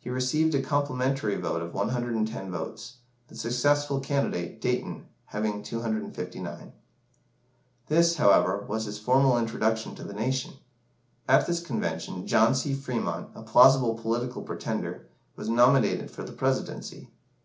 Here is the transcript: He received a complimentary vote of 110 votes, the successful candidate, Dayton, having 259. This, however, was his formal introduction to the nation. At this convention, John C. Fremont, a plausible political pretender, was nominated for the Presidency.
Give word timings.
He 0.00 0.10
received 0.10 0.52
a 0.56 0.60
complimentary 0.60 1.36
vote 1.36 1.62
of 1.62 1.74
110 1.74 2.50
votes, 2.50 2.94
the 3.28 3.36
successful 3.36 4.00
candidate, 4.00 4.60
Dayton, 4.60 5.06
having 5.26 5.62
259. 5.62 6.72
This, 7.86 8.16
however, 8.16 8.64
was 8.66 8.86
his 8.86 8.98
formal 8.98 9.38
introduction 9.38 9.94
to 9.94 10.02
the 10.02 10.12
nation. 10.12 10.54
At 11.28 11.46
this 11.46 11.60
convention, 11.60 12.26
John 12.26 12.56
C. 12.56 12.74
Fremont, 12.74 13.28
a 13.36 13.42
plausible 13.44 13.94
political 13.94 14.42
pretender, 14.42 15.06
was 15.36 15.48
nominated 15.48 16.10
for 16.10 16.24
the 16.24 16.32
Presidency. 16.32 17.10